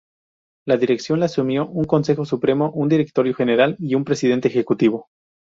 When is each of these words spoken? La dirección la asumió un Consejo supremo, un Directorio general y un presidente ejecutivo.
La 0.65 0.77
dirección 0.77 1.19
la 1.19 1.27
asumió 1.27 1.67
un 1.67 1.85
Consejo 1.85 2.25
supremo, 2.25 2.71
un 2.73 2.89
Directorio 2.89 3.35
general 3.35 3.75
y 3.79 3.93
un 3.93 4.03
presidente 4.03 4.47
ejecutivo. 4.47 5.09